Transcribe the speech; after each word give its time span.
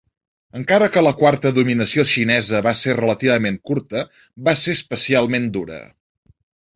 Encara 0.59 0.85
que 0.93 1.01
la 1.07 1.11
quarta 1.17 1.49
dominació 1.57 2.05
xinesa 2.13 2.61
va 2.67 2.73
ser 2.79 2.95
relativament 2.99 3.59
curta, 3.71 4.01
va 4.49 4.55
ser 4.63 4.75
especialment 4.81 5.47
dura. 5.59 5.79